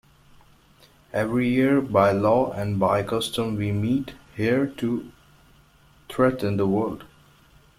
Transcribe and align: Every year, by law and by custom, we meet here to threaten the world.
Every 1.13 1.47
year, 1.47 1.79
by 1.79 2.11
law 2.11 2.51
and 2.53 2.79
by 2.79 3.03
custom, 3.03 3.55
we 3.55 3.71
meet 3.71 4.15
here 4.35 4.65
to 4.77 5.11
threaten 6.09 6.57
the 6.57 6.65
world. 6.65 7.03